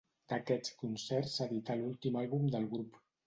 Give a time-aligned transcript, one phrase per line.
[0.31, 3.01] D'aquests concerts s'edità l'últim àlbum del grup.